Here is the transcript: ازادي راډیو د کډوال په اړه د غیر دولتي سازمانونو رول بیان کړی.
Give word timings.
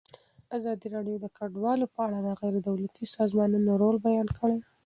ازادي 0.57 0.87
راډیو 0.95 1.17
د 1.21 1.27
کډوال 1.37 1.79
په 1.93 1.99
اړه 2.07 2.19
د 2.23 2.29
غیر 2.39 2.55
دولتي 2.67 3.03
سازمانونو 3.15 3.71
رول 3.81 3.95
بیان 4.07 4.27
کړی. 4.39 4.59